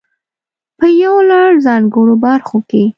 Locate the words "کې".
2.69-2.83